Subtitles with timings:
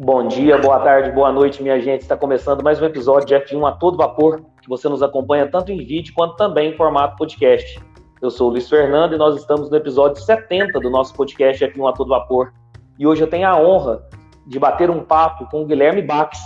[0.00, 2.02] Bom dia, boa tarde, boa noite, minha gente.
[2.02, 5.72] Está começando mais um episódio de F1 a todo vapor, que você nos acompanha tanto
[5.72, 7.82] em vídeo quanto também em formato podcast.
[8.22, 11.88] Eu sou o Luiz Fernando e nós estamos no episódio 70 do nosso podcast F1
[11.88, 12.52] a todo vapor.
[12.96, 14.00] E hoje eu tenho a honra
[14.46, 16.38] de bater um papo com o Guilherme Bax,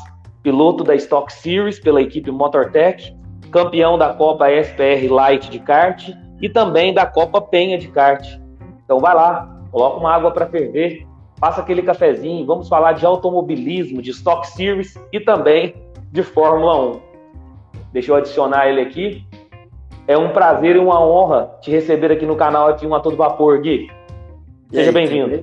[0.42, 3.14] piloto da Stock Series pela equipe MotorTech,
[3.50, 6.08] campeão da Copa SPR Light de kart
[6.40, 8.26] e também da Copa Penha de kart.
[8.82, 11.06] Então vai lá, coloca uma água para ferver
[11.42, 15.74] passa aquele cafezinho, vamos falar de automobilismo, de Stock Series e também
[16.12, 17.00] de Fórmula 1.
[17.92, 19.26] Deixa eu adicionar ele aqui.
[20.06, 23.60] É um prazer e uma honra te receber aqui no canal F1 a todo vapor,
[23.60, 23.90] Gui.
[24.70, 25.42] Seja bem-vindo.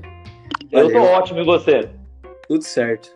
[0.72, 1.90] Eu tô ótimo e você?
[2.48, 3.14] Tudo certo.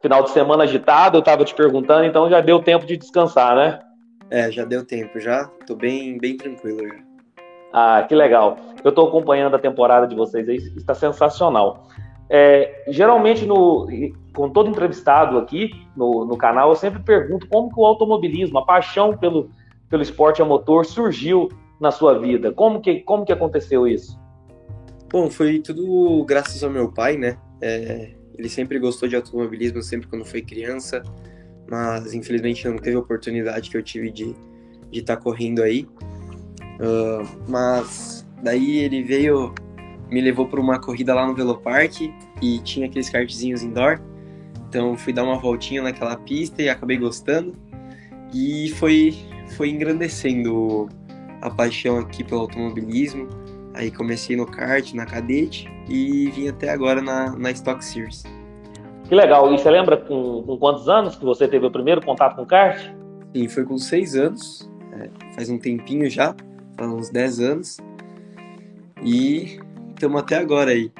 [0.00, 3.78] Final de semana agitado, eu tava te perguntando, então já deu tempo de descansar, né?
[4.30, 5.50] É, já deu tempo, já.
[5.66, 7.09] Tô bem, bem tranquilo já.
[7.72, 8.56] Ah, que legal.
[8.82, 11.86] Eu estou acompanhando a temporada de vocês aí, está sensacional.
[12.28, 13.88] É, geralmente, no,
[14.34, 18.64] com todo entrevistado aqui no, no canal, eu sempre pergunto como que o automobilismo, a
[18.64, 19.50] paixão pelo,
[19.88, 21.48] pelo esporte a motor surgiu
[21.80, 22.52] na sua vida.
[22.52, 24.18] Como que, como que aconteceu isso?
[25.10, 27.36] Bom, foi tudo graças ao meu pai, né?
[27.60, 31.02] É, ele sempre gostou de automobilismo, sempre quando foi criança,
[31.68, 34.36] mas infelizmente não teve a oportunidade que eu tive de
[34.92, 35.88] estar tá correndo aí.
[36.80, 39.54] Uh, mas daí ele veio,
[40.10, 42.00] me levou para uma corrida lá no Velopark
[42.40, 44.00] e tinha aqueles kartzinhos indoor.
[44.68, 47.54] Então fui dar uma voltinha naquela pista e acabei gostando.
[48.32, 49.14] E foi,
[49.56, 50.88] foi engrandecendo
[51.42, 53.28] a paixão aqui pelo automobilismo.
[53.74, 58.24] Aí comecei no kart, na cadete e vim até agora na, na Stock Series.
[59.08, 59.52] Que legal!
[59.52, 62.80] E você lembra com, com quantos anos que você teve o primeiro contato com kart?
[63.34, 64.70] Sim, foi com seis anos.
[64.92, 66.34] É, faz um tempinho já
[66.80, 67.78] há uns 10 anos.
[69.02, 69.60] E
[69.94, 70.90] estamos até agora aí.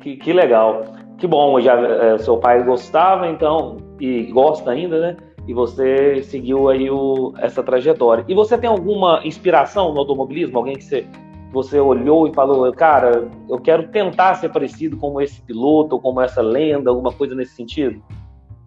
[0.00, 0.84] Que, que legal.
[1.18, 5.16] Que bom, já é, seu pai gostava, então, e gosta ainda, né?
[5.48, 8.24] E você seguiu aí o, essa trajetória.
[8.28, 10.58] E você tem alguma inspiração no automobilismo?
[10.58, 11.06] Alguém que você,
[11.52, 16.20] você olhou e falou, cara, eu quero tentar ser parecido como esse piloto, ou como
[16.20, 18.02] essa lenda, alguma coisa nesse sentido?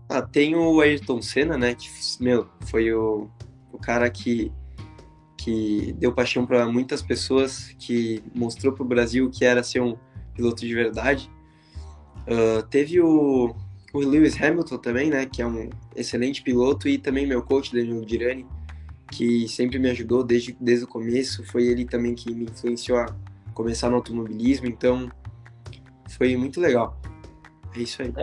[0.09, 1.75] Ah, tem o Ayrton Senna, né?
[1.75, 1.87] Que,
[2.19, 3.27] meu, foi o,
[3.71, 4.51] o cara que
[5.49, 9.97] que deu paixão para muitas pessoas, que mostrou para o Brasil que era ser um
[10.35, 11.29] piloto de verdade.
[12.27, 13.55] Uh, teve o,
[13.91, 18.05] o, Lewis Hamilton também, né, que é um excelente piloto, e também meu coach, Daniel
[18.05, 18.45] Dirani,
[19.11, 21.43] que sempre me ajudou desde, desde o começo.
[21.45, 23.07] Foi ele também que me influenciou a
[23.55, 25.09] começar no automobilismo, então
[26.09, 26.95] foi muito legal.
[27.75, 28.13] É isso aí.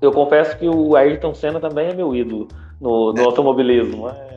[0.00, 2.46] Eu confesso que o Ayrton Senna também é meu ídolo
[2.80, 3.24] no, no é.
[3.24, 4.08] automobilismo.
[4.08, 4.27] É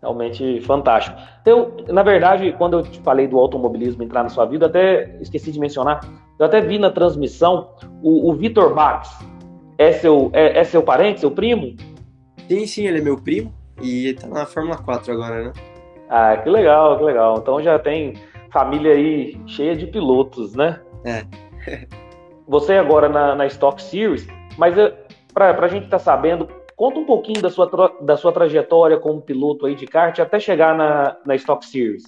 [0.00, 1.16] realmente fantástico.
[1.44, 5.50] Eu, na verdade, quando eu te falei do automobilismo entrar na sua vida, até esqueci
[5.52, 6.00] de mencionar,
[6.38, 7.70] eu até vi na transmissão
[8.02, 9.08] o, o Vitor Bax.
[9.78, 11.76] É seu, é, é, seu parente, seu primo?
[12.48, 13.52] Sim, sim, ele é meu primo
[13.82, 15.52] e ele tá na Fórmula 4 agora, né?
[16.08, 17.38] Ah, que legal, que legal.
[17.38, 18.14] Então já tem
[18.50, 20.80] família aí cheia de pilotos, né?
[21.04, 21.24] É.
[22.48, 24.26] Você agora na, na Stock Series,
[24.56, 24.94] mas eh,
[25.34, 27.66] para a gente estar tá sabendo Conta um pouquinho da sua,
[28.02, 32.04] da sua trajetória como piloto aí de kart até chegar na, na Stock Series.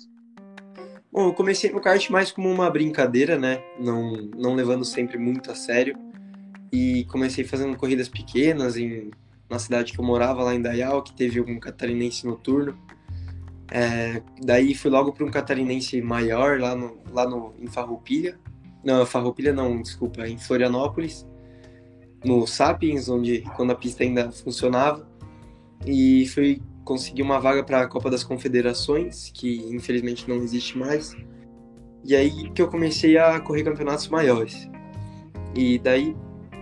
[1.11, 3.63] Bom, eu comecei no kart mais como uma brincadeira, né?
[3.81, 5.97] Não, não levando sempre muito a sério.
[6.71, 9.11] E comecei fazendo corridas pequenas em,
[9.49, 12.79] na cidade que eu morava, lá em Dayal, que teve um catarinense noturno.
[13.71, 18.39] É, daí fui logo para um catarinense maior, lá, no, lá no, em Farroupilha.
[18.85, 21.27] Não, Farroupilha não, desculpa, em Florianópolis
[22.29, 25.09] no Sapiens, onde quando a pista ainda funcionava,
[25.87, 31.17] e fui conseguir uma vaga para a Copa das Confederações, que infelizmente não existe mais.
[32.05, 34.69] E aí que eu comecei a correr campeonatos maiores.
[35.55, 36.15] E daí,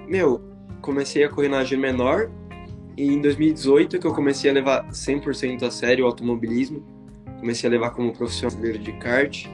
[0.08, 0.40] meu,
[0.80, 2.30] comecei a correr na G menor.
[2.96, 6.84] E em 2018 que eu comecei a levar 100% a sério o automobilismo.
[7.40, 9.46] Comecei a levar como profissional de kart.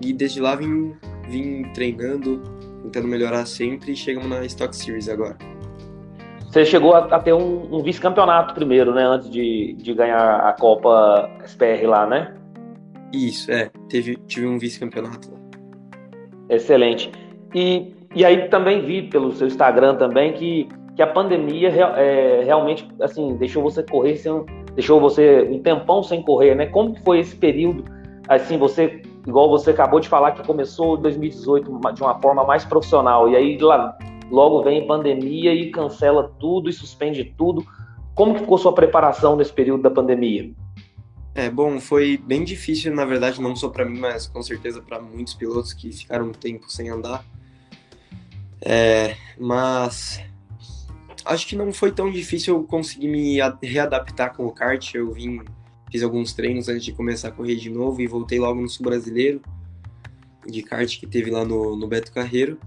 [0.00, 0.94] E desde lá vim,
[1.28, 2.42] vim treinando,
[2.86, 5.36] tentando melhorar sempre e chegamos na Stock Series agora.
[6.46, 9.04] Você chegou a, a ter um, um vice-campeonato primeiro, né?
[9.04, 12.34] Antes de, de ganhar a Copa SPR lá, né?
[13.12, 13.70] Isso, é.
[13.88, 15.38] Teve, tive um vice-campeonato lá.
[16.48, 17.10] Excelente.
[17.54, 22.88] E, e aí também vi pelo seu Instagram também que, que a pandemia é, realmente
[23.00, 24.44] assim deixou você correr sem,
[24.74, 26.66] deixou você um tempão sem correr, né?
[26.66, 27.84] Como foi esse período?
[28.28, 33.28] Assim, você igual você acabou de falar que começou 2018 de uma forma mais profissional,
[33.28, 33.96] e aí lá,
[34.30, 37.66] logo vem pandemia e cancela tudo e suspende tudo.
[38.14, 40.50] Como que ficou sua preparação nesse período da pandemia?
[41.34, 44.98] É, bom, foi bem difícil, na verdade, não só para mim, mas com certeza para
[44.98, 47.22] muitos pilotos que ficaram um tempo sem andar.
[48.58, 50.18] É, mas
[51.26, 54.94] acho que não foi tão difícil conseguir me readaptar com o kart.
[54.94, 55.42] Eu vim,
[55.96, 58.84] fiz alguns treinos antes de começar a correr de novo e voltei logo no Sul
[58.84, 59.40] Brasileiro
[60.46, 62.58] de kart que teve lá no, no Beto Carreiro.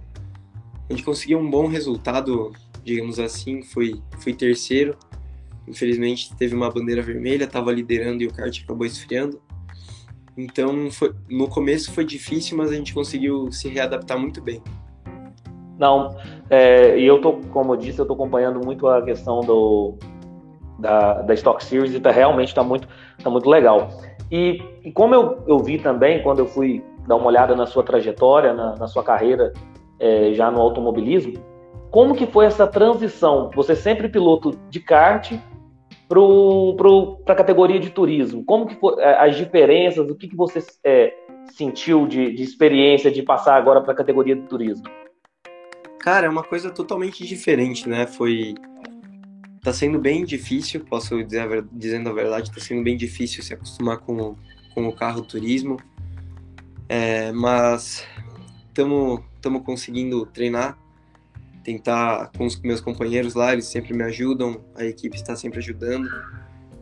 [0.90, 2.52] A gente conseguiu um bom resultado,
[2.84, 4.98] digamos assim, foi, foi terceiro.
[5.68, 9.40] Infelizmente teve uma bandeira vermelha, estava liderando e o kart acabou esfriando.
[10.36, 14.60] Então foi, no começo foi difícil, mas a gente conseguiu se readaptar muito bem.
[15.78, 16.18] Não,
[16.50, 20.00] é, e eu tô, como eu disse, eu tô acompanhando muito a questão do
[20.80, 22.88] da, da Stock Series e tá, realmente está muito,
[23.24, 23.90] tá muito legal.
[24.32, 27.84] E, e, como eu, eu vi também, quando eu fui dar uma olhada na sua
[27.84, 29.54] trajetória, na, na sua carreira
[30.00, 31.34] é, já no automobilismo,
[31.90, 33.50] como que foi essa transição?
[33.56, 35.34] Você sempre piloto de kart
[36.08, 38.44] para a categoria de turismo.
[38.44, 40.10] Como que foi é, as diferenças?
[40.10, 41.14] O que, que você é,
[41.52, 44.86] sentiu de, de experiência de passar agora para a categoria de turismo?
[46.00, 48.08] Cara, é uma coisa totalmente diferente, né?
[48.08, 48.56] Foi
[49.62, 53.98] tá sendo bem difícil, posso dizer dizendo a verdade, tá sendo bem difícil se acostumar
[53.98, 54.36] com,
[54.74, 55.78] com o carro turismo,
[56.88, 58.06] é, mas
[58.68, 59.22] estamos
[59.66, 60.78] conseguindo treinar,
[61.64, 66.10] tentar com os meus companheiros lá, eles sempre me ajudam, a equipe está sempre ajudando,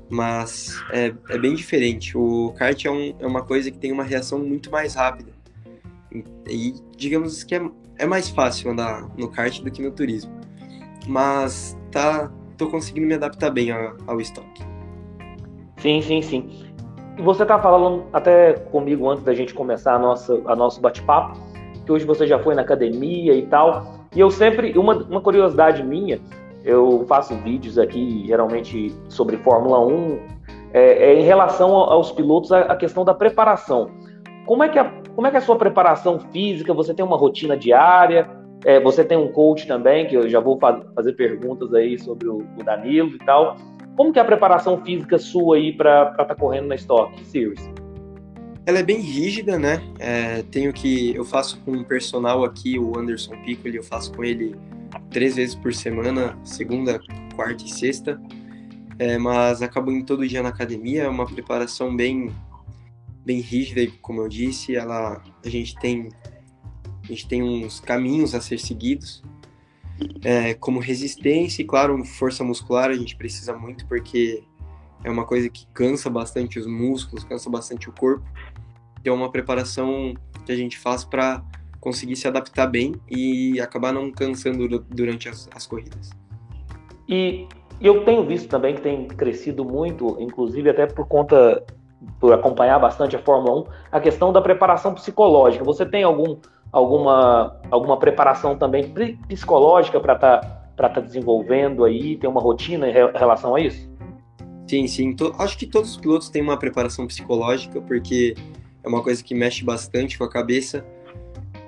[0.10, 2.18] mas é, é bem diferente.
[2.18, 5.32] O kart é, um, é uma coisa que tem uma reação muito mais rápida.
[6.48, 10.32] E digamos que é, é mais fácil andar no kart do que no turismo.
[11.06, 14.64] Mas tá, tô conseguindo me adaptar bem ao, estoque.
[15.78, 16.50] Sim, sim, sim.
[17.20, 21.38] Você tá falando até comigo antes da gente começar a nossa a nosso bate-papo,
[21.86, 23.96] que hoje você já foi na academia e tal.
[24.16, 26.20] E eu sempre, uma, uma curiosidade minha,
[26.64, 30.20] eu faço vídeos aqui geralmente sobre Fórmula 1,
[30.74, 33.90] é, é em relação aos pilotos a, a, questão da preparação.
[34.46, 36.74] Como é, que a, como é que é a sua preparação física?
[36.74, 38.30] Você tem uma rotina diária?
[38.66, 42.28] É, você tem um coach também, que eu já vou faz, fazer perguntas aí sobre
[42.28, 43.56] o, o, Danilo e tal.
[43.96, 47.70] Como que é a preparação física sua aí para estar tá correndo na Stock Series?
[48.66, 49.82] Ela é bem rígida, né?
[50.00, 54.24] É, tenho que eu faço com um personal aqui, o Anderson Piccoli, eu faço com
[54.24, 54.56] ele
[55.10, 57.00] três vezes por semana, segunda,
[57.36, 58.20] quarta e sexta.
[59.00, 62.32] É, mas acabo indo todo dia na academia, é uma preparação bem
[63.24, 66.10] bem rígida, como eu disse, ela a gente tem
[67.08, 69.24] a gente tem uns caminhos a ser seguidos,
[70.24, 74.44] é, como resistência e, claro, força muscular a gente precisa muito porque
[75.04, 78.26] é uma coisa que cansa bastante os músculos, cansa bastante o corpo.
[79.00, 80.14] Então, é uma preparação
[80.46, 81.42] que a gente faz para
[81.80, 86.10] conseguir se adaptar bem e acabar não cansando durante as, as corridas.
[87.08, 87.48] E
[87.80, 91.64] eu tenho visto também que tem crescido muito, inclusive até por conta
[92.20, 95.64] por acompanhar bastante a Fórmula 1, a questão da preparação psicológica.
[95.64, 96.38] Você tem algum
[96.72, 98.94] alguma, alguma preparação também
[99.28, 100.40] psicológica para estar
[100.76, 102.18] tá, tá desenvolvendo aí?
[102.18, 103.90] Tem uma rotina em relação a isso?
[104.68, 105.16] Sim, sim.
[105.40, 108.36] Acho que todos os pilotos têm uma preparação psicológica, porque
[108.84, 110.86] é uma coisa que mexe bastante com a cabeça.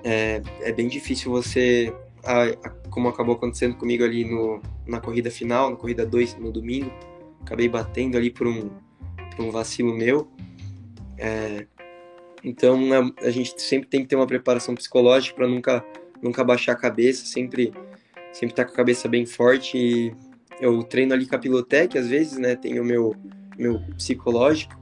[0.03, 1.93] É, é bem difícil você,
[2.23, 6.51] a, a, como acabou acontecendo comigo ali no, na corrida final, na corrida 2 no
[6.51, 6.91] domingo,
[7.41, 8.69] acabei batendo ali por um,
[9.35, 10.27] por um vacilo meu.
[11.17, 11.65] É,
[12.43, 15.83] então a, a, gente sempre tem que ter uma preparação psicológica para nunca
[16.21, 17.73] nunca baixar a cabeça, sempre
[18.31, 19.77] sempre estar tá com a cabeça bem forte.
[19.77, 20.13] E
[20.61, 22.55] eu treino ali com a Pilotec às vezes, né?
[22.55, 23.15] Tenho o meu
[23.57, 24.73] meu psicológico,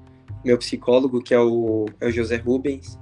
[0.46, 3.00] meu psicólogo que é o, é o José Rubens.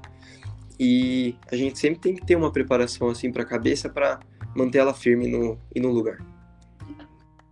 [0.80, 4.20] E a gente sempre tem que ter uma preparação assim para a cabeça para
[4.56, 6.18] manter ela firme no, e no lugar.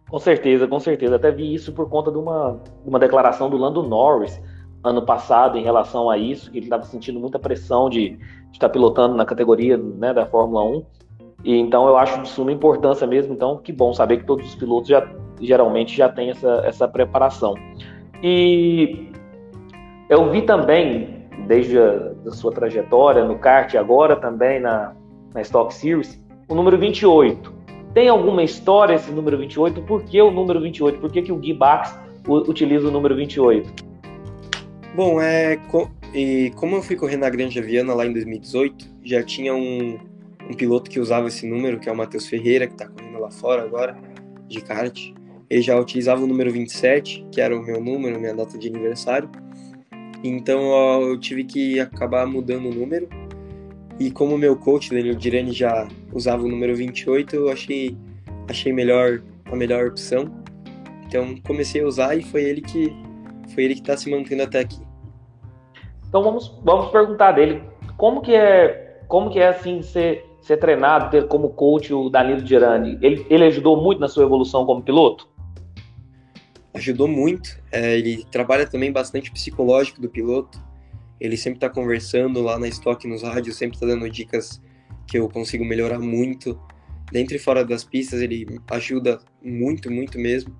[0.10, 1.15] Com certeza, com certeza.
[1.15, 4.39] Até vi isso por conta de uma, de uma declaração do Lando Norris,
[4.83, 8.19] ano passado em relação a isso, que ele estava sentindo muita pressão de,
[8.53, 10.85] estar pilotando na categoria né, da Fórmula 1.
[11.43, 13.33] E então eu acho de suma importância mesmo.
[13.33, 15.05] Então, que bom saber que todos os pilotos já
[15.41, 17.55] geralmente já têm essa, essa preparação.
[18.21, 19.11] E
[20.09, 24.95] eu vi também, desde a sua trajetória no kart, agora também na,
[25.33, 27.51] na Stock Series, o número 28.
[27.93, 29.81] Tem alguma história esse número 28?
[29.81, 30.99] Por que o número 28?
[30.99, 33.92] Por que, que o Gui Bax utiliza o número 28?
[34.95, 35.59] Bom, é,
[36.13, 39.97] e como eu fui correr na Granja Viana lá em 2018, já tinha um,
[40.47, 43.31] um piloto que usava esse número, que é o Matheus Ferreira, que está correndo lá
[43.31, 43.97] fora agora,
[44.47, 45.12] de kart.
[45.50, 49.31] Ele já utilizava o número 27, que era o meu número, minha data de aniversário.
[50.23, 53.09] Então eu tive que acabar mudando o número.
[54.00, 57.97] E como o meu coach, Daniel Dirani, já usava o número 28, eu achei,
[58.47, 60.31] achei melhor a melhor opção.
[61.07, 62.93] Então comecei a usar e foi ele que
[63.53, 64.81] foi ele que está se mantendo até aqui.
[66.07, 67.63] Então vamos, vamos perguntar dele
[67.98, 72.45] como que é como que é assim ser, ser treinado, ter como coach o Danilo
[72.45, 75.29] Girani, ele, ele ajudou muito na sua evolução como piloto?
[76.74, 77.62] Ajudou muito.
[77.72, 80.60] É, ele trabalha também bastante psicológico do piloto.
[81.19, 84.60] Ele sempre está conversando lá na Stock, nos rádios, sempre está dando dicas
[85.07, 86.60] que eu consigo melhorar muito.
[87.12, 90.55] Dentro e fora das pistas, ele ajuda muito, muito mesmo.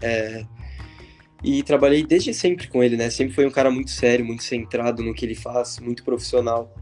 [0.00, 0.42] É,
[1.42, 3.10] e trabalhei desde sempre com ele, né?
[3.10, 6.74] Sempre foi um cara muito sério, muito centrado no que ele faz, muito profissional.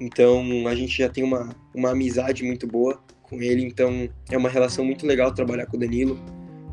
[0.00, 4.48] Então a gente já tem uma, uma amizade muito boa com ele, então é uma
[4.48, 6.18] relação muito legal trabalhar com o Danilo,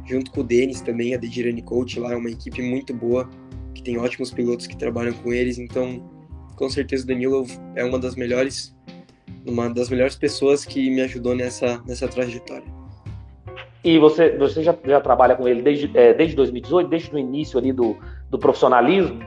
[0.05, 3.29] junto com o Denis também, a Dedirani Coach lá é uma equipe muito boa,
[3.73, 6.03] que tem ótimos pilotos que trabalham com eles, então
[6.55, 8.75] com certeza o Danilo é uma das melhores,
[9.45, 12.80] uma das melhores pessoas que me ajudou nessa, nessa trajetória.
[13.83, 17.57] E você, você já, já trabalha com ele desde, é, desde 2018, desde o início
[17.57, 17.97] ali do,
[18.29, 19.19] do profissionalismo?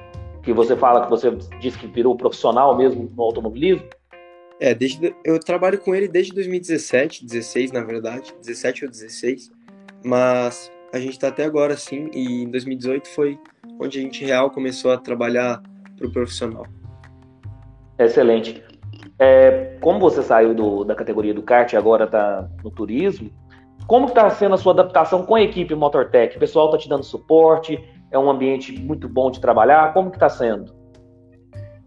[0.44, 3.88] que você fala que você disse que virou profissional mesmo no automobilismo?
[4.60, 9.50] É, desde, eu trabalho com ele desde 2017, 16 na verdade, 17 ou 16,
[10.04, 13.38] mas a gente está até agora sim, e em 2018 foi
[13.80, 15.60] onde a gente real começou a trabalhar
[15.96, 16.66] para o profissional.
[17.98, 18.62] Excelente.
[19.18, 23.30] É, como você saiu do, da categoria do kart e agora está no turismo,
[23.86, 26.36] como está sendo a sua adaptação com a equipe Motortech?
[26.36, 27.78] O pessoal está te dando suporte?
[28.10, 29.92] É um ambiente muito bom de trabalhar?
[29.92, 30.72] Como que está sendo?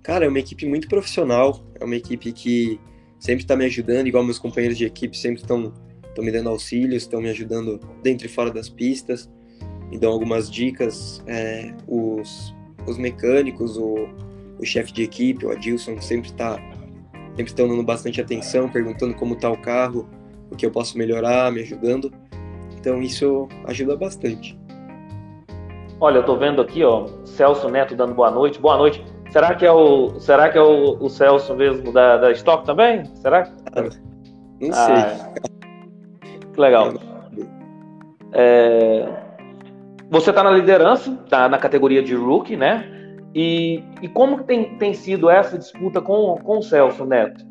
[0.03, 2.79] Cara, é uma equipe muito profissional, é uma equipe que
[3.19, 5.73] sempre está me ajudando, igual meus companheiros de equipe sempre estão
[6.17, 9.29] me dando auxílios, estão me ajudando dentro e fora das pistas,
[9.89, 11.23] me dão algumas dicas.
[11.27, 12.55] É, os,
[12.87, 14.07] os mecânicos, o,
[14.59, 16.57] o chefe de equipe, o Adilson, sempre está
[17.37, 20.09] sempre estão dando bastante atenção, perguntando como está o carro,
[20.51, 22.11] o que eu posso melhorar, me ajudando.
[22.77, 24.57] Então isso ajuda bastante.
[25.99, 28.59] Olha, eu tô vendo aqui, ó, Celso Neto dando boa noite.
[28.59, 29.03] Boa noite.
[29.31, 33.03] Será que é o, será que é o, o Celso mesmo da, da Stock também?
[33.15, 33.51] Será?
[34.61, 34.71] Não sei.
[34.73, 35.33] Ah,
[36.53, 36.93] que legal.
[38.33, 39.07] É,
[40.09, 42.93] você está na liderança, tá na categoria de rookie, né?
[43.35, 47.45] E, e como tem, tem sido essa disputa com, com o Celso Neto?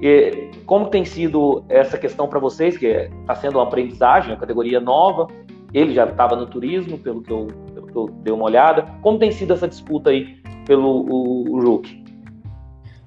[0.00, 4.80] E como tem sido essa questão para vocês, que está sendo uma aprendizagem, uma categoria
[4.80, 5.28] nova?
[5.72, 7.48] Ele já estava no turismo, pelo que eu
[7.96, 8.82] que eu dei uma olhada.
[9.00, 10.36] Como tem sido essa disputa aí
[10.66, 12.04] pelo o, o Rook?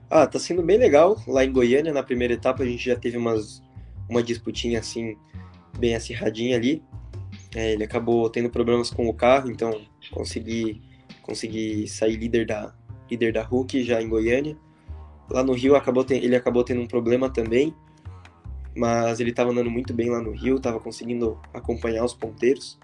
[0.09, 1.15] Ah, tá sendo bem legal.
[1.27, 3.61] Lá em Goiânia, na primeira etapa, a gente já teve umas,
[4.09, 5.15] uma disputinha assim,
[5.77, 6.81] bem acirradinha ali.
[7.55, 9.79] É, ele acabou tendo problemas com o carro, então
[10.11, 10.81] consegui,
[11.21, 12.73] consegui sair líder da,
[13.09, 14.57] líder da Hulk já em Goiânia.
[15.31, 17.73] Lá no Rio acabou ele acabou tendo um problema também,
[18.75, 22.79] mas ele estava andando muito bem lá no Rio, estava conseguindo acompanhar os ponteiros.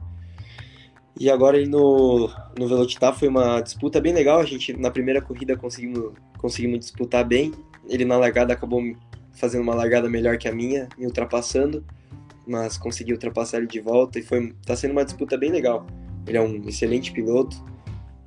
[1.17, 4.39] E agora ele no, no Velocitar foi uma disputa bem legal.
[4.39, 7.53] A gente na primeira corrida conseguimos, conseguimos disputar bem.
[7.87, 8.81] Ele na largada acabou
[9.31, 11.85] fazendo uma largada melhor que a minha, me ultrapassando,
[12.47, 15.85] mas consegui ultrapassar ele de volta e foi tá sendo uma disputa bem legal.
[16.27, 17.63] Ele é um excelente piloto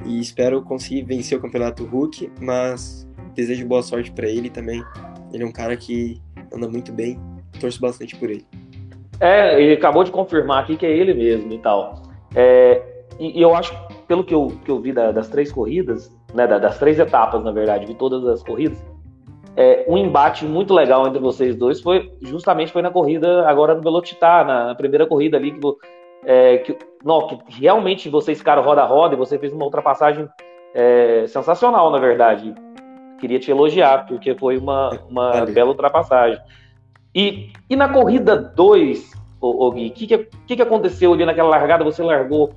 [0.06, 3.07] e espero conseguir vencer o campeonato Hulk, mas
[3.38, 4.82] desejo boa sorte para ele também.
[5.32, 6.20] Ele é um cara que
[6.52, 7.18] anda muito bem,
[7.60, 8.44] torço bastante por ele.
[9.20, 12.02] É, ele acabou de confirmar aqui que é ele mesmo e tal.
[12.34, 12.82] É,
[13.18, 13.72] e, e, eu acho,
[14.08, 17.42] pelo que eu, que eu vi da, das três corridas, né, da, das três etapas,
[17.44, 18.78] na verdade, vi todas as corridas,
[19.56, 23.82] é, um embate muito legal entre vocês dois foi justamente foi na corrida agora no
[23.82, 25.60] Velocitar, na, na primeira corrida ali que,
[26.24, 30.28] é, que, não, que realmente vocês ficaram roda roda e você fez uma ultrapassagem
[30.74, 32.54] é, sensacional, na verdade.
[33.18, 36.40] Queria te elogiar, porque foi uma, uma bela ultrapassagem.
[37.14, 39.88] E, e na corrida 2, o, Gui?
[39.88, 41.84] O que, que, que, aconteceu ali naquela largada?
[41.84, 42.52] Você largou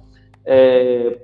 [0.46, 1.18] é,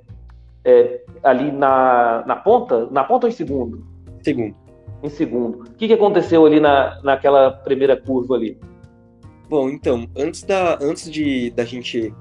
[0.64, 2.88] é, ali na, na ponta?
[2.92, 3.86] Na ponta ou em segundo?
[4.22, 4.56] Segundo.
[5.04, 5.62] Em segundo.
[5.62, 8.58] O que, que aconteceu ali na, naquela primeira curva ali?
[9.50, 12.14] Bom, então, antes da, antes de da gente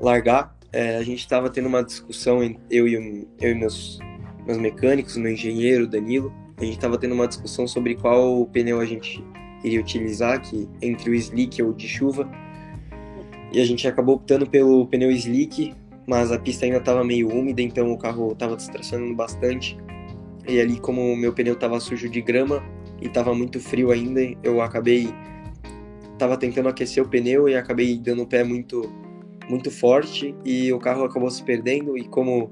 [0.00, 3.98] largar, é, a gente estava tendo uma discussão, eu e, eu e meus,
[4.46, 8.84] meus mecânicos, meu engenheiro, Danilo, a gente estava tendo uma discussão sobre qual pneu a
[8.84, 9.24] gente
[9.62, 12.28] iria utilizar, que entre o slick ou de chuva,
[13.52, 15.74] e a gente acabou optando pelo pneu slick,
[16.06, 19.76] mas a pista ainda estava meio úmida, então o carro estava distracionando bastante.
[20.46, 22.62] E ali, como o meu pneu estava sujo de grama
[23.00, 25.12] e estava muito frio ainda, eu acabei
[26.18, 28.82] tava tentando aquecer o pneu e acabei dando o pé muito
[29.48, 32.50] muito forte e o carro acabou se perdendo e como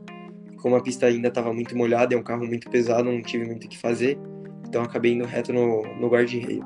[0.61, 3.65] como a pista ainda estava muito molhada, é um carro muito pesado, não tive muito
[3.65, 4.19] o que fazer,
[4.67, 6.65] então acabei indo reto no, no guarda-reio.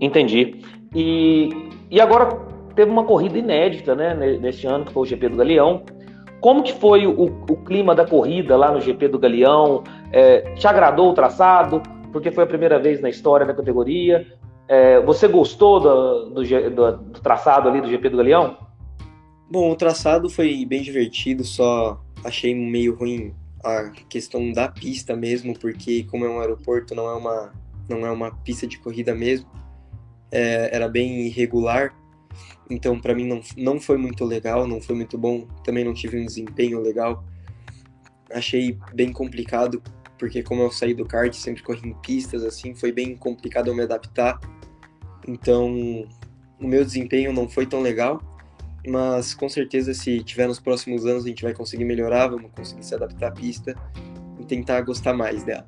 [0.00, 0.60] Entendi.
[0.94, 1.50] E,
[1.90, 2.38] e agora
[2.74, 5.84] teve uma corrida inédita, né, neste ano, que foi o GP do Galeão.
[6.40, 9.82] Como que foi o, o clima da corrida lá no GP do Galeão?
[10.12, 11.82] É, te agradou o traçado?
[12.16, 14.26] porque foi a primeira vez na história da categoria.
[14.66, 18.56] É, você gostou do, do, do, do, traçado ali do GP do Galeão?
[19.50, 25.58] Bom, o traçado foi bem divertido, só achei meio ruim a questão da pista mesmo,
[25.58, 27.52] porque como é um aeroporto, não é uma,
[27.88, 29.48] não é uma pista de corrida mesmo,
[30.30, 31.94] é, era bem irregular,
[32.70, 36.18] então para mim não, não foi muito legal, não foi muito bom, também não tive
[36.18, 37.24] um desempenho legal,
[38.30, 39.82] achei bem complicado,
[40.18, 43.74] porque como eu saí do kart, sempre corri em pistas, assim, foi bem complicado eu
[43.74, 44.38] me adaptar,
[45.26, 46.06] então
[46.60, 48.20] o meu desempenho não foi tão legal,
[48.86, 52.84] mas com certeza se tiver nos próximos anos a gente vai conseguir melhorar, vamos conseguir
[52.84, 53.74] se adaptar à pista
[54.38, 55.66] e tentar gostar mais dela.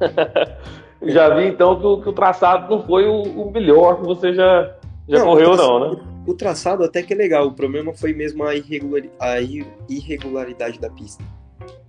[1.02, 4.32] já vi então que o, que o traçado não foi o, o, melhor que você
[4.32, 4.74] já,
[5.08, 6.02] já não, correu, traçado, não, né?
[6.26, 10.78] O, o, traçado até que é legal, o problema foi mesmo a, irregular, a irregularidade
[10.78, 11.22] da pista.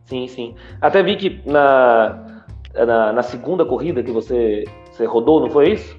[0.05, 0.55] Sim, sim.
[0.81, 5.97] Até vi que na, na, na segunda corrida que você, você rodou, não foi isso?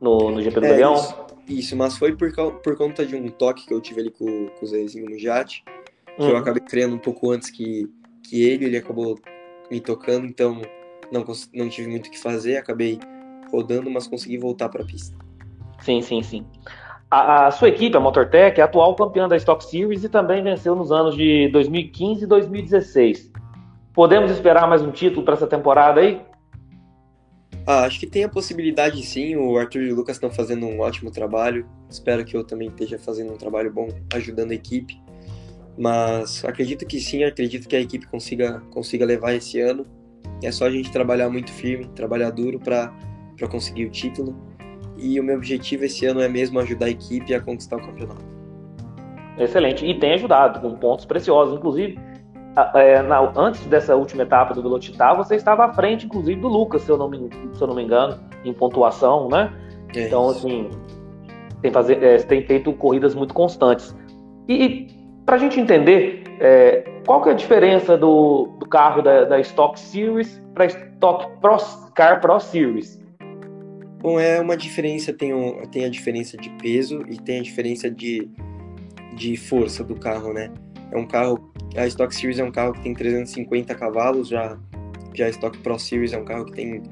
[0.00, 1.23] No, no GP do é, Isso.
[1.48, 2.32] Isso, mas foi por,
[2.62, 5.62] por conta de um toque que eu tive ali com, com o Zezinho no Jate,
[6.16, 6.30] que uhum.
[6.30, 7.88] eu acabei freando um pouco antes que,
[8.22, 9.18] que ele, ele acabou
[9.70, 10.62] me tocando, então
[11.12, 11.24] não,
[11.54, 12.98] não tive muito o que fazer, acabei
[13.50, 15.16] rodando, mas consegui voltar para a pista.
[15.80, 16.46] Sim, sim, sim.
[17.10, 20.74] A, a, sua equipe, a MotorTech, é atual campeã da Stock Series e também venceu
[20.74, 23.32] nos anos de 2015 e 2016.
[23.92, 26.20] Podemos esperar mais um título para essa temporada aí?
[27.66, 29.36] Ah, acho que tem a possibilidade sim.
[29.36, 31.66] O Arthur e o Lucas estão fazendo um ótimo trabalho.
[31.88, 35.00] Espero que eu também esteja fazendo um trabalho bom ajudando a equipe.
[35.76, 39.86] Mas acredito que sim, acredito que a equipe consiga, consiga levar esse ano.
[40.42, 42.92] É só a gente trabalhar muito firme, trabalhar duro para
[43.50, 44.36] conseguir o título.
[44.96, 48.24] E o meu objetivo esse ano é mesmo ajudar a equipe a conquistar o campeonato.
[49.38, 49.84] Excelente.
[49.84, 51.56] E tem ajudado com pontos preciosos.
[51.56, 51.98] Inclusive,
[52.74, 56.82] é, na, antes dessa última etapa do Velocitar, você estava à frente, inclusive, do Lucas,
[56.82, 59.52] se eu não me, se eu não me engano, em pontuação, né?
[59.94, 60.70] É então, assim,
[61.60, 63.94] tem, fazer, é, tem feito corridas muito constantes.
[64.48, 64.86] E, e
[65.24, 69.40] para a gente entender, é, qual que é a diferença do, do carro da, da
[69.40, 71.56] Stock Series para Stock Pro,
[71.94, 73.02] Car Pro Series?
[74.00, 77.90] Bom, é uma diferença, tem, um, tem a diferença de peso e tem a diferença
[77.90, 78.30] de,
[79.16, 80.52] de força do carro, né?
[80.92, 84.58] É um carro a Stock Series é um carro que tem 350 cavalos, já,
[85.12, 86.82] já a Stock Pro Series é um carro que tem,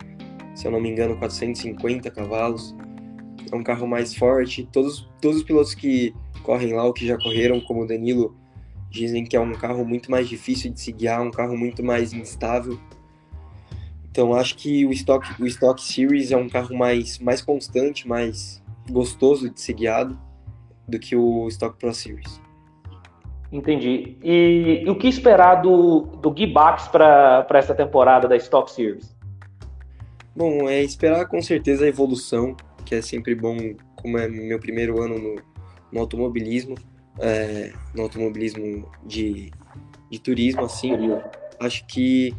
[0.55, 2.75] se eu não me engano, 450 cavalos.
[3.51, 4.69] É um carro mais forte.
[4.73, 8.35] Todos, todos os pilotos que correm lá, ou que já correram, como o Danilo,
[8.91, 12.13] dizem que é um carro muito mais difícil de se guiar, um carro muito mais
[12.13, 12.79] instável.
[14.11, 18.63] Então acho que o Stock, o Stock Series é um carro mais, mais constante, mais
[18.91, 20.19] gostoso de ser guiado
[20.87, 22.42] do que o Stock Pro Series.
[23.53, 24.17] Entendi.
[24.23, 29.15] E, e, o que esperar do, do Gui Bax para essa temporada da Stock Series?
[30.35, 33.57] Bom, é esperar com certeza a evolução, que é sempre bom,
[33.95, 35.43] como é meu primeiro ano no,
[35.93, 36.77] no automobilismo,
[37.21, 39.53] é, no automobilismo de,
[40.11, 40.93] de turismo, assim.
[41.61, 42.35] Acho que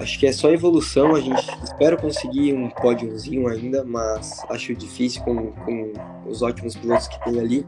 [0.00, 1.14] acho que é só evolução.
[1.14, 5.92] A gente espera conseguir um pódiozinho ainda, mas acho difícil com, com
[6.26, 7.66] os ótimos pilotos que tem ali.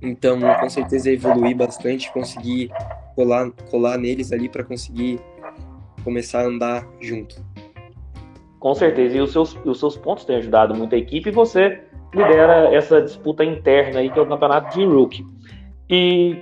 [0.00, 2.70] Então, com certeza evoluir bastante, conseguir
[3.16, 5.20] colar, colar neles ali para conseguir
[6.04, 7.44] começar a andar junto.
[8.60, 11.80] Com certeza, e os seus, os seus pontos têm ajudado muito a equipe e você
[12.14, 15.24] lidera essa disputa interna aí que é o campeonato de rookie.
[15.90, 16.36] E,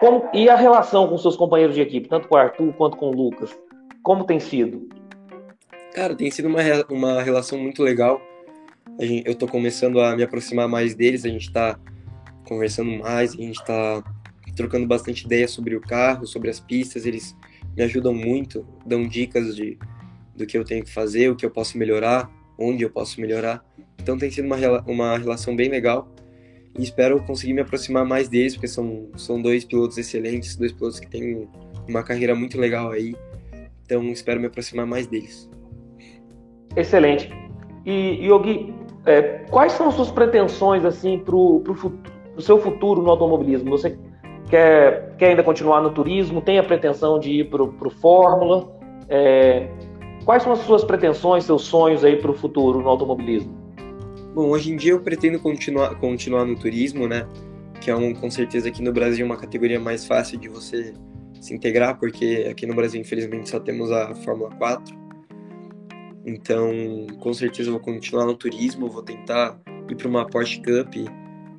[0.00, 3.10] como, e a relação com seus companheiros de equipe, tanto com o Arthur quanto com
[3.10, 3.56] o Lucas,
[4.02, 4.88] como tem sido?
[5.94, 8.20] Cara, tem sido uma, uma relação muito legal.
[8.98, 11.78] Gente, eu tô começando a me aproximar mais deles, a gente tá
[12.46, 14.02] conversando mais, a gente está
[14.56, 17.36] trocando bastante ideias sobre o carro, sobre as pistas, eles
[17.76, 19.78] me ajudam muito, dão dicas de
[20.34, 23.64] do que eu tenho que fazer, o que eu posso melhorar, onde eu posso melhorar.
[24.00, 26.08] Então tem sido uma, uma relação bem legal
[26.78, 30.98] e espero conseguir me aproximar mais deles, porque são, são dois pilotos excelentes, dois pilotos
[30.98, 31.48] que têm
[31.88, 33.14] uma carreira muito legal aí.
[33.84, 35.50] Então espero me aproximar mais deles.
[36.74, 37.30] Excelente.
[37.84, 38.72] E Yogi,
[39.04, 41.60] é, quais são as suas pretensões assim para o
[42.32, 42.36] futuro?
[42.36, 43.70] o seu futuro no automobilismo?
[43.70, 43.96] Você
[44.48, 46.40] quer, quer ainda continuar no turismo?
[46.40, 48.70] Tem a pretensão de ir para o Fórmula?
[49.08, 49.68] É,
[50.24, 53.60] quais são as suas pretensões, seus sonhos aí para o futuro no automobilismo?
[54.34, 57.26] Bom, hoje em dia eu pretendo continuar, continuar no turismo, né?
[57.80, 60.94] Que é um, com certeza aqui no Brasil uma categoria mais fácil de você
[61.40, 65.02] se integrar, porque aqui no Brasil infelizmente só temos a Fórmula 4.
[66.24, 66.70] Então,
[67.18, 70.94] com certeza vou continuar no turismo, vou tentar ir para uma Porsche Cup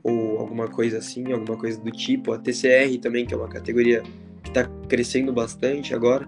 [0.03, 2.33] ou alguma coisa assim, alguma coisa do tipo.
[2.33, 4.03] A TCR também, que é uma categoria
[4.43, 6.27] que está crescendo bastante agora.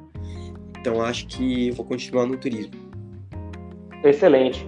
[0.79, 2.73] Então acho que vou continuar no turismo.
[4.03, 4.67] Excelente.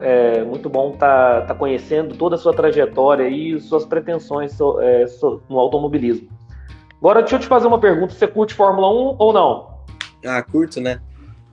[0.00, 4.80] É muito bom estar tá, tá conhecendo toda a sua trajetória e suas pretensões so,
[4.80, 6.28] é, so, no automobilismo.
[6.98, 8.14] Agora, deixa eu te fazer uma pergunta.
[8.14, 9.78] Você curte Fórmula 1 ou não?
[10.24, 11.00] Ah, curto, né?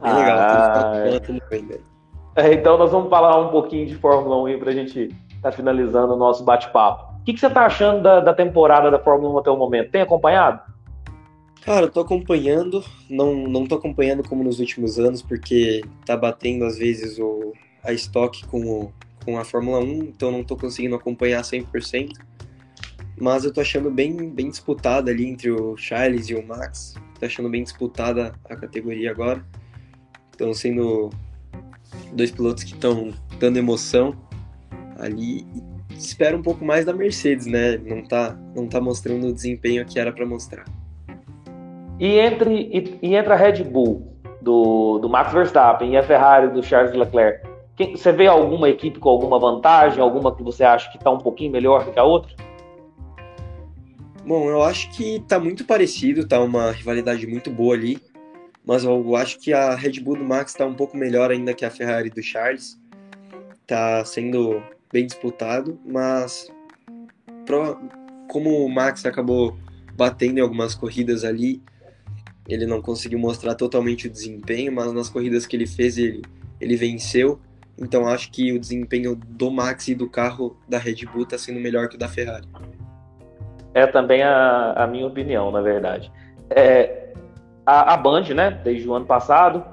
[0.01, 1.21] É ah, legal.
[1.21, 1.85] Tudo, tudo
[2.35, 5.09] é, então, nós vamos falar um pouquinho de Fórmula 1 para a gente
[5.45, 7.13] estar tá finalizando o nosso bate-papo.
[7.21, 9.91] O que, que você está achando da, da temporada da Fórmula 1 até o momento?
[9.91, 10.61] Tem acompanhado?
[11.61, 16.63] Cara, eu tô acompanhando, não, não tô acompanhando como nos últimos anos, porque tá batendo
[16.65, 17.53] às vezes o,
[17.83, 22.11] a estoque com, o, com a Fórmula 1, então não tô conseguindo acompanhar 100%.
[23.19, 26.95] Mas eu tô achando bem, bem disputada ali entre o Charles e o Max.
[27.19, 29.43] Tô achando bem disputada a categoria agora.
[30.31, 31.09] Estão sendo
[32.11, 34.24] dois pilotos que estão dando emoção
[34.99, 35.45] ali.
[35.91, 37.77] Espero um pouco mais da Mercedes, né?
[37.77, 40.65] Não tá, não tá mostrando o desempenho que era para mostrar.
[41.99, 46.49] E entre, e, e, entre a Red Bull do, do Max Verstappen e a Ferrari
[46.49, 50.89] do Charles Leclerc, quem, você vê alguma equipe com alguma vantagem, alguma que você acha
[50.91, 52.33] que está um pouquinho melhor do que a outra?
[54.25, 58.01] Bom, eu acho que está muito parecido, está uma rivalidade muito boa ali,
[58.65, 61.63] mas eu acho que a Red Bull do Max está um pouco melhor ainda que
[61.63, 62.79] a Ferrari do Charles.
[63.61, 66.51] Está sendo bem disputado, mas
[68.27, 69.57] como o Max acabou
[69.95, 71.61] batendo em algumas corridas ali,
[72.47, 76.21] ele não conseguiu mostrar totalmente o desempenho, mas nas corridas que ele fez, ele,
[76.59, 77.39] ele venceu.
[77.77, 81.59] Então acho que o desempenho do Max e do carro da Red Bull está sendo
[81.59, 82.47] melhor que o da Ferrari.
[83.73, 86.11] É também a, a minha opinião, na verdade.
[86.49, 87.13] É,
[87.65, 89.65] a, a, Band, né, desde o ano passado,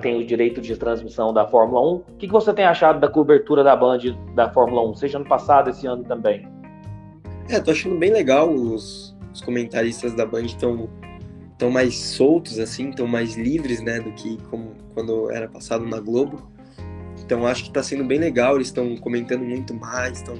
[0.00, 1.94] tem o direito de transmissão da Fórmula 1.
[1.94, 3.98] O que, você tem achado da cobertura da Band
[4.34, 6.48] da Fórmula 1, seja ano passado, esse ano também?
[7.48, 8.52] É, tô achando bem legal.
[8.52, 10.88] Os, os comentaristas da Band estão
[11.60, 16.00] estão mais soltos assim, estão mais livres, né, do que como quando era passado na
[16.00, 16.50] Globo.
[17.22, 20.36] Então acho que está sendo bem legal, eles estão comentando muito mais, estão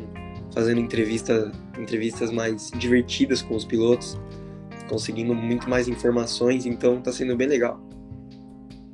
[0.53, 4.19] fazendo entrevista, entrevistas mais divertidas com os pilotos,
[4.89, 7.79] conseguindo muito mais informações, então está sendo bem legal.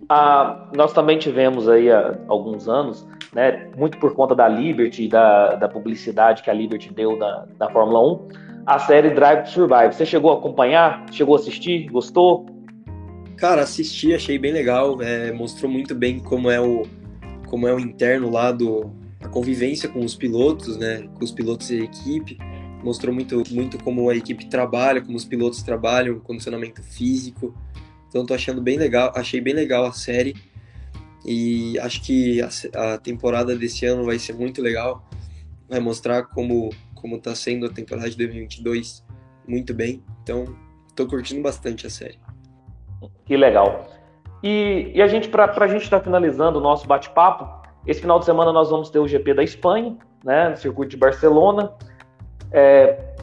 [0.09, 5.57] Ah, nós também tivemos aí há alguns anos, né, muito por conta da Liberty, da,
[5.57, 8.29] da publicidade que a Liberty deu da, da Fórmula 1,
[8.67, 9.95] a série Drive to Survive.
[9.95, 11.07] Você chegou a acompanhar?
[11.13, 11.89] Chegou a assistir?
[11.89, 12.47] Gostou?
[13.37, 15.01] Cara, assisti, achei bem legal.
[15.01, 16.83] É, mostrou muito bem como é o
[17.49, 18.91] como é o interno lá do
[19.23, 21.07] a convivência com os pilotos, né?
[21.15, 22.39] Com os pilotos e a equipe.
[22.83, 27.55] Mostrou muito muito como a equipe trabalha, como os pilotos trabalham, condicionamento físico.
[28.09, 30.35] Então tô achando bem legal, achei bem legal a série.
[31.25, 35.09] E acho que a, a temporada desse ano vai ser muito legal.
[35.69, 39.05] Vai mostrar como como está sendo a temporada de 2022
[39.47, 40.03] muito bem.
[40.23, 40.45] Então,
[40.89, 42.19] estou curtindo bastante a série.
[43.25, 43.87] Que legal.
[44.43, 48.19] E, e a gente, para a gente estar tá finalizando o nosso bate-papo, esse final
[48.19, 51.73] de semana nós vamos ter o GP da Espanha, né, no circuito de Barcelona.
[52.51, 53.15] É,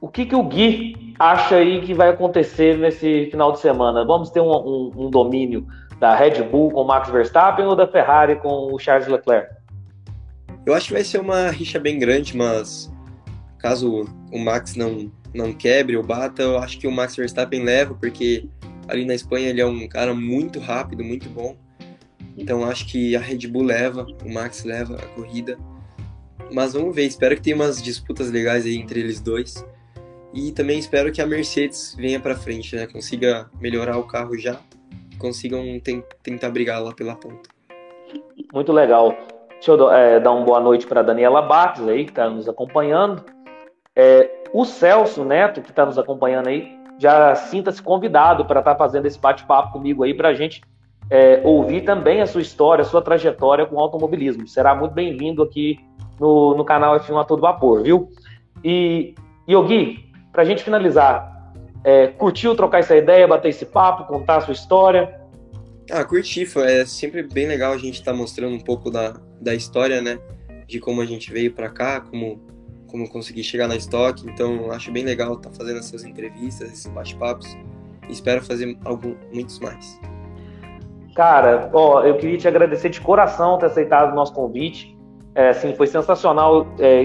[0.00, 4.04] o que, que o Gui acha aí que vai acontecer nesse final de semana?
[4.04, 5.66] Vamos ter um, um, um domínio
[6.00, 9.54] da Red Bull com o Max Verstappen ou da Ferrari com o Charles Leclerc?
[10.66, 12.92] Eu acho que vai ser uma rixa bem grande, mas
[13.58, 17.94] caso o Max não, não quebre ou bata, eu acho que o Max Verstappen leva,
[17.94, 18.48] porque
[18.88, 21.56] ali na Espanha ele é um cara muito rápido, muito bom.
[22.36, 25.56] Então acho que a Red Bull leva, o Max leva a corrida.
[26.52, 29.64] Mas vamos ver, espero que tenha umas disputas legais aí entre eles dois.
[30.32, 32.86] E também espero que a Mercedes venha para frente, né?
[32.86, 34.58] Consiga melhorar o carro já,
[35.18, 35.62] consigam
[36.22, 37.50] tentar brigar lá pela ponta.
[38.52, 39.14] Muito legal.
[39.50, 43.22] Deixa eu é, dar uma boa noite para Daniela Bates aí, que está nos acompanhando.
[43.94, 48.78] É, o Celso Neto, que está nos acompanhando aí, já sinta-se convidado para estar tá
[48.78, 50.62] fazendo esse bate-papo comigo aí, para a gente
[51.10, 54.48] é, ouvir também a sua história, a sua trajetória com o automobilismo.
[54.48, 55.78] Será muito bem-vindo aqui
[56.18, 58.08] no, no canal F1 a todo vapor, viu?
[58.64, 59.14] E,
[59.48, 61.52] Yogi, para a gente finalizar,
[61.84, 65.20] é, curtiu trocar essa ideia, bater esse papo, contar a sua história?
[65.90, 69.54] Ah, curti, é sempre bem legal a gente estar tá mostrando um pouco da, da
[69.54, 70.18] história, né?
[70.66, 72.40] De como a gente veio para cá, como
[72.92, 74.28] como conseguir chegar na estoque.
[74.28, 77.56] Então, acho bem legal estar tá fazendo essas entrevistas, esses bate-papos.
[78.08, 79.98] Espero fazer algum, muitos mais.
[81.16, 84.91] Cara, ó, eu queria te agradecer de coração ter aceitado o nosso convite.
[85.34, 87.02] É, assim, foi sensacional é,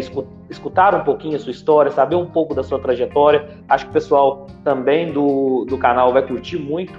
[0.50, 3.48] escutar um pouquinho a sua história, saber um pouco da sua trajetória.
[3.70, 6.94] Acho que o pessoal também do, do canal vai curtir muito.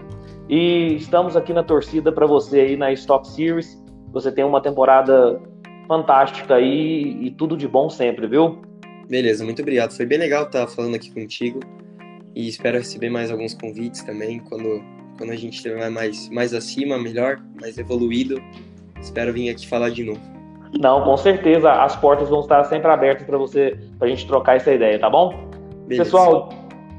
[0.49, 3.83] E estamos aqui na torcida para você aí na Stock Series.
[4.13, 5.39] Você tem uma temporada
[5.87, 8.63] fantástica aí e tudo de bom sempre, viu?
[9.09, 9.93] Beleza, muito obrigado.
[9.93, 11.61] Foi bem legal estar falando aqui contigo
[12.35, 14.83] e espero receber mais alguns convites também quando,
[15.19, 18.41] quando a gente estiver mais, mais acima, melhor, mais evoluído.
[19.01, 20.38] Espero vir aqui falar de novo.
[20.79, 24.57] Não, com certeza as portas vão estar sempre abertas para você, para a gente trocar
[24.57, 25.49] essa ideia, tá bom?
[25.87, 26.05] Beleza.
[26.05, 26.51] Pessoal,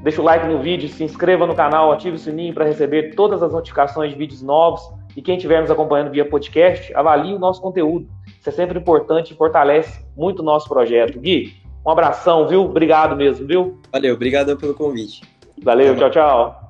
[0.02, 3.42] deixa o like no vídeo, se inscreva no canal, ative o sininho para receber todas
[3.42, 4.82] as notificações de vídeos novos.
[5.16, 8.08] E quem estiver nos acompanhando via podcast, avalie o nosso conteúdo.
[8.38, 11.18] Isso é sempre importante e fortalece muito o nosso projeto.
[11.18, 12.62] Gui, um abração, viu?
[12.62, 13.78] Obrigado mesmo, viu?
[13.92, 15.22] Valeu, obrigado pelo convite.
[15.62, 16.69] Valeu, tchau, tchau.